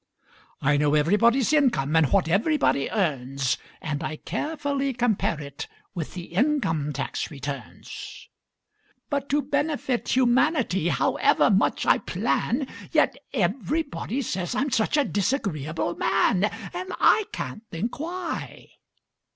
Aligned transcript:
I 0.63 0.77
know 0.77 0.95
everybody's 0.95 1.53
income 1.53 1.95
and 1.95 2.11
what 2.11 2.27
everybody 2.27 2.89
earns, 2.89 3.59
And 3.81 4.03
I 4.03 4.15
carefully 4.15 4.93
compare 4.93 5.39
it 5.39 5.67
with 5.93 6.15
the 6.15 6.23
income 6.23 6.91
tax 6.91 7.29
returns; 7.29 8.27
But 9.11 9.29
to 9.29 9.43
benefit 9.43 10.15
humanity, 10.15 10.87
however 10.87 11.51
much 11.51 11.85
I 11.85 11.99
plan, 11.99 12.65
Yet 12.91 13.15
everybody 13.31 14.23
says 14.23 14.55
I'm 14.55 14.71
such 14.71 14.97
a 14.97 15.03
disagreeable 15.03 15.93
man! 15.95 16.45
And 16.45 16.93
I 16.99 17.25
can't 17.31 17.61
think 17.69 17.99
why! 17.99 18.71